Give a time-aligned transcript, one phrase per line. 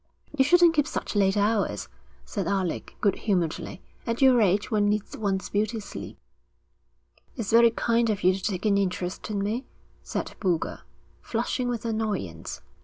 [0.35, 1.87] 'You shouldn't keep such late hours,'
[2.25, 3.83] said Alec, good humouredly.
[4.07, 6.17] 'At your age one needs one's beauty sleep.'
[7.35, 9.63] 'It's very kind of you to take an interest in me,'
[10.01, 10.79] said Boulger,
[11.21, 12.63] flushing with annoyance.